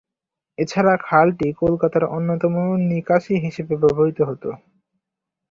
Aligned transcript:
এছাড়া 0.57 0.93
খালটি 1.05 1.47
কলকাতার 1.61 2.03
অন্যতম 2.15 2.55
নিকাশি 2.89 3.33
হিসাবে 3.43 3.73
ব্যবহৃত 3.81 4.19
হত। 4.29 4.43